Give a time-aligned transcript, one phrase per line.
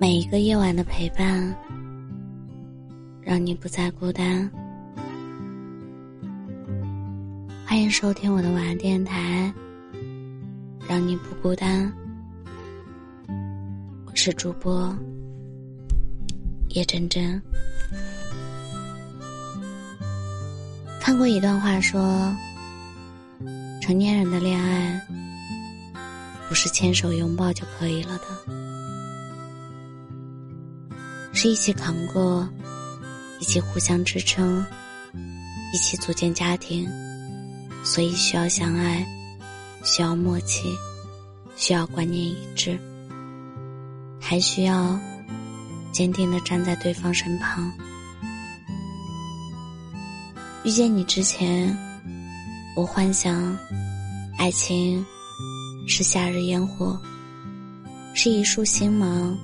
[0.00, 1.54] 每一个夜晚的陪伴，
[3.20, 4.50] 让你不再孤单。
[7.66, 9.52] 欢迎收听我的晚安电台，
[10.88, 11.92] 让你不孤单。
[14.06, 14.90] 我是主播
[16.70, 17.38] 叶真真。
[20.98, 22.34] 看过一段话，说，
[23.82, 24.98] 成年人的恋爱
[26.48, 28.59] 不是牵手拥抱就可以了的。
[31.42, 32.46] 是一起扛过，
[33.38, 34.62] 一起互相支撑，
[35.72, 36.86] 一起组建家庭，
[37.82, 39.02] 所以需要相爱，
[39.82, 40.70] 需要默契，
[41.56, 42.78] 需要观念一致，
[44.20, 45.00] 还需要
[45.92, 47.72] 坚定的站在对方身旁。
[50.62, 51.74] 遇见你之前，
[52.76, 53.56] 我幻想，
[54.36, 55.02] 爱情
[55.88, 57.00] 是夏日烟火，
[58.12, 59.34] 是一束星芒。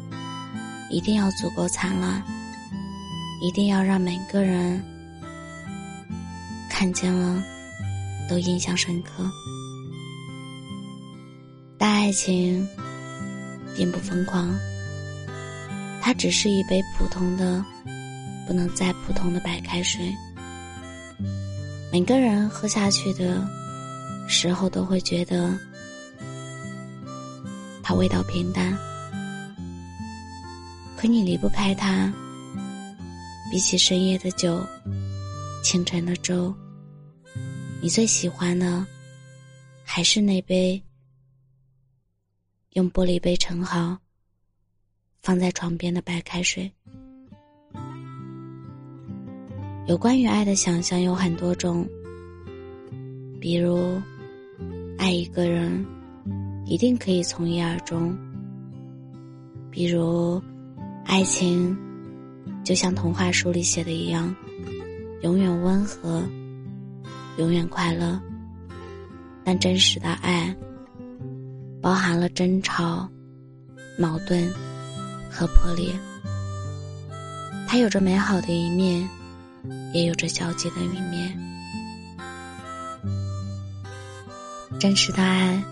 [0.90, 2.22] 一定要足够灿烂，
[3.42, 4.82] 一定要让每个人
[6.70, 7.42] 看见了
[8.28, 9.28] 都印象深刻。
[11.78, 12.66] 但爱情
[13.76, 14.48] 并不疯狂，
[16.00, 17.64] 它只是一杯普通的、
[18.46, 20.14] 不能再普通的白开水。
[21.92, 23.46] 每个人喝下去的
[24.28, 25.58] 时候，都会觉得
[27.82, 28.76] 它味道平淡。
[31.06, 32.12] 可你离不开它。
[33.48, 34.60] 比起深夜的酒，
[35.62, 36.52] 清晨的粥，
[37.80, 38.84] 你最喜欢的
[39.84, 40.82] 还是那杯
[42.72, 43.96] 用玻璃杯盛好、
[45.22, 46.68] 放在床边的白开水。
[49.86, 51.86] 有关于爱的想象有很多种，
[53.40, 54.02] 比如
[54.98, 55.86] 爱一个人
[56.64, 58.12] 一定可以从一而终，
[59.70, 60.42] 比如。
[61.06, 61.76] 爱情，
[62.64, 64.34] 就像童话书里写的一样，
[65.22, 66.22] 永远温和，
[67.38, 68.20] 永远快乐。
[69.44, 70.54] 但真实的爱，
[71.80, 73.08] 包含了争吵、
[73.96, 74.52] 矛盾
[75.30, 75.94] 和破裂。
[77.68, 79.08] 它有着美好的一面，
[79.94, 81.38] 也有着消极的一面。
[84.80, 85.62] 真实的爱，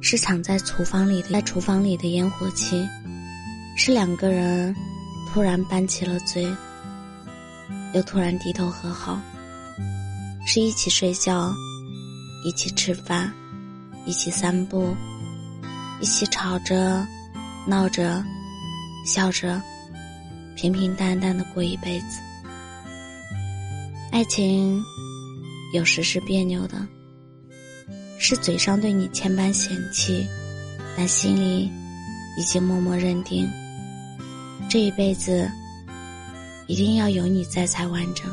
[0.00, 2.84] 是藏在厨房里的，在厨房里的烟火气。
[3.76, 4.74] 是两个人
[5.32, 6.46] 突然拌起了嘴，
[7.94, 9.20] 又突然低头和好。
[10.46, 11.52] 是一起睡觉，
[12.44, 13.32] 一起吃饭，
[14.04, 14.94] 一起散步，
[16.00, 17.06] 一起吵着、
[17.66, 18.22] 闹着、
[19.06, 19.60] 笑着，
[20.54, 22.20] 平平淡淡的过一辈子。
[24.10, 24.82] 爱情
[25.72, 26.86] 有时是别扭的，
[28.18, 30.26] 是嘴上对你千般嫌弃，
[30.96, 31.70] 但心里
[32.36, 33.48] 已经默默认定。
[34.68, 35.50] 这一辈子，
[36.66, 38.26] 一定要有你在才完整。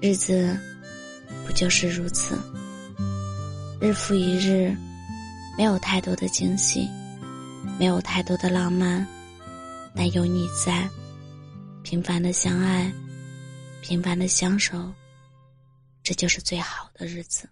[0.00, 0.56] 日子
[1.44, 2.38] 不就是如此？
[3.80, 4.74] 日复一日，
[5.58, 6.88] 没有太多的惊喜，
[7.78, 9.06] 没有太多的浪漫，
[9.94, 10.88] 但有你在，
[11.82, 12.92] 平凡的相爱，
[13.82, 14.92] 平凡的相守，
[16.02, 17.48] 这就是最好的日子。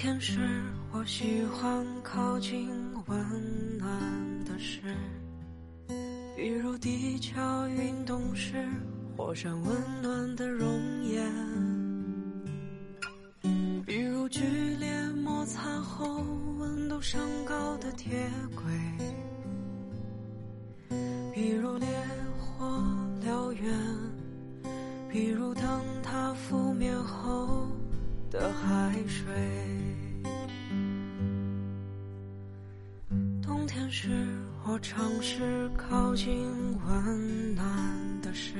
[0.00, 0.40] 天时，
[0.92, 2.70] 我喜欢靠近
[3.06, 3.90] 温暖
[4.46, 4.80] 的事，
[6.34, 8.66] 比如地壳运动时
[9.14, 11.30] 火山温暖的熔岩，
[13.84, 14.40] 比如剧
[14.78, 14.90] 烈
[15.22, 16.24] 摩擦后
[16.58, 18.26] 温度升高的铁
[18.56, 18.64] 轨，
[21.34, 21.86] 比如烈
[22.38, 22.66] 火
[23.22, 23.78] 燎原，
[25.10, 25.62] 比如灯
[26.02, 27.68] 塔覆灭后
[28.30, 29.78] 的海水。
[33.92, 34.08] 是，
[34.64, 36.46] 我尝试靠近
[36.86, 37.64] 温暖
[38.22, 38.54] 的事，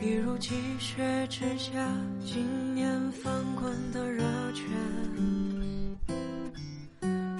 [0.00, 1.88] 比如积雪之下
[2.24, 4.66] 经年翻滚的热泉，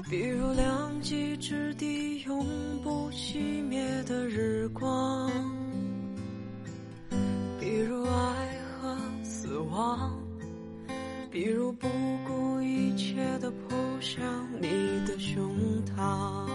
[0.08, 2.46] 比如两极之地永
[2.84, 5.28] 不熄灭的日光，
[7.58, 10.16] 比如爱和死亡，
[11.32, 11.88] 比如不
[12.24, 14.24] 顾一切的扑向
[14.60, 14.68] 你
[15.98, 16.48] 的胸。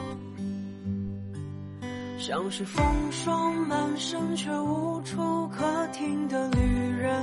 [2.17, 6.59] 像是风霜满身却无处可停的旅
[6.97, 7.21] 人。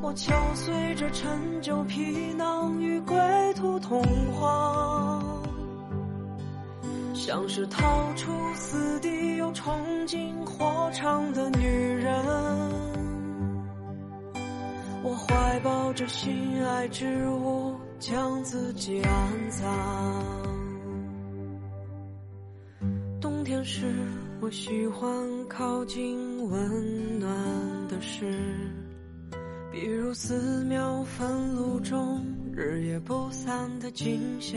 [0.00, 3.16] 我敲碎着陈旧皮囊与归
[3.54, 4.02] 途同
[4.32, 5.22] 话，
[7.14, 12.14] 像是逃出死地又冲进火场的女人。
[15.02, 17.74] 我怀抱着心爱之物，
[18.06, 19.66] 将自己安葬。
[23.18, 23.94] 冬天时，
[24.42, 25.08] 我喜欢
[25.48, 27.34] 靠近温暖
[27.88, 28.30] 的事，
[29.72, 32.22] 比如寺庙焚炉中
[32.52, 34.54] 日夜不散的景象，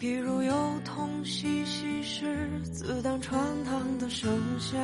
[0.00, 0.52] 比如幼
[0.84, 4.28] 童嬉戏时子弹穿膛的声
[4.58, 4.76] 响，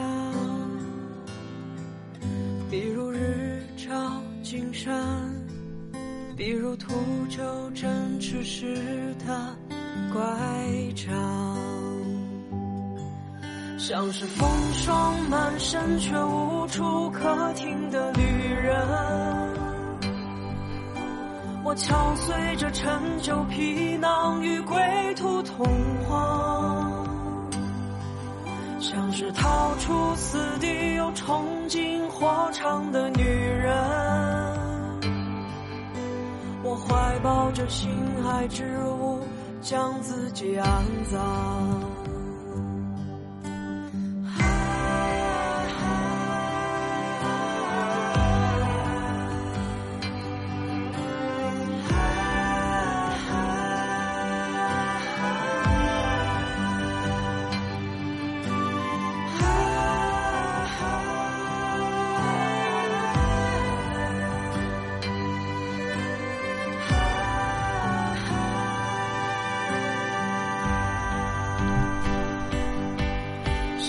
[2.70, 4.96] 比如日照金山，
[6.40, 6.94] 比如秃
[7.28, 9.56] 鹫振翅时的。
[10.10, 10.22] 乖
[10.96, 11.06] 张，
[13.78, 18.22] 像是风霜满身却无处可停的旅
[18.54, 18.74] 人。
[21.62, 22.90] 我敲碎着陈
[23.20, 24.78] 旧皮囊与归
[25.16, 25.66] 途同
[26.08, 27.06] 往，
[28.80, 34.09] 像是逃出死地又冲进火场的女人。
[36.70, 37.90] 我怀抱着心
[38.22, 39.20] 海之物。
[39.62, 42.09] 将自己安葬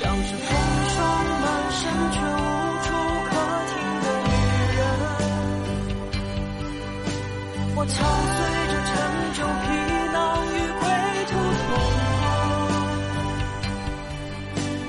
[0.01, 0.45] 像是风
[0.89, 0.97] 霜
[1.41, 1.79] 满身
[2.11, 2.41] 却无
[2.81, 2.87] 处
[3.29, 3.31] 可
[3.69, 4.29] 停的女
[4.75, 4.81] 人，
[7.75, 8.35] 我敲碎
[8.67, 8.91] 着陈
[9.37, 9.63] 旧皮
[10.11, 10.17] 囊
[10.47, 10.83] 与归
[11.29, 11.31] 途
[11.61, 11.63] 同
[12.17, 12.25] 往。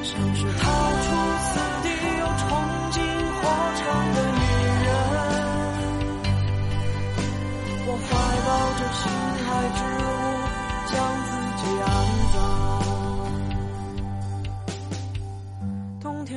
[0.03, 0.41] 像是。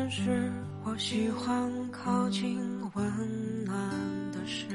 [0.06, 0.10] 葬。
[0.10, 0.52] 冬天时，
[0.84, 2.60] 我喜欢靠近
[2.94, 3.76] 温暖
[4.32, 4.68] 的事。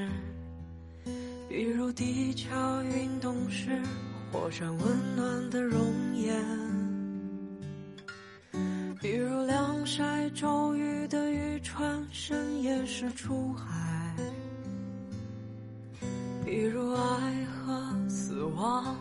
[1.49, 3.81] 比如地壳运动时，
[4.33, 5.81] 火山温暖的熔
[6.15, 6.35] 岩；
[9.01, 13.69] 比如晾晒骤雨的渔船，深夜时出海；
[16.45, 18.97] 比如爱和死亡；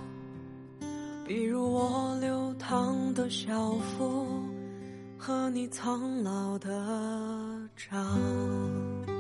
[1.25, 4.38] 比如我流淌的小腹
[5.29, 6.67] 和你苍老的
[7.77, 9.18] 掌。